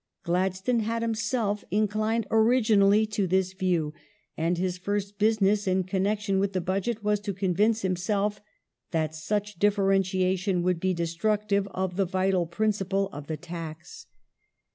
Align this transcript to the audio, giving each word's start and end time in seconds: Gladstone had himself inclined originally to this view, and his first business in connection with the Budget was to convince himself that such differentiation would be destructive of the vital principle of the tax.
Gladstone 0.23 0.79
had 0.79 1.03
himself 1.03 1.63
inclined 1.69 2.25
originally 2.31 3.05
to 3.05 3.27
this 3.27 3.53
view, 3.53 3.93
and 4.35 4.57
his 4.57 4.79
first 4.79 5.19
business 5.19 5.67
in 5.67 5.83
connection 5.83 6.39
with 6.39 6.53
the 6.53 6.59
Budget 6.59 7.03
was 7.03 7.19
to 7.19 7.35
convince 7.35 7.83
himself 7.83 8.41
that 8.89 9.13
such 9.13 9.59
differentiation 9.59 10.63
would 10.63 10.79
be 10.79 10.95
destructive 10.95 11.67
of 11.69 11.97
the 11.97 12.05
vital 12.05 12.47
principle 12.47 13.09
of 13.13 13.27
the 13.27 13.37
tax. 13.37 14.07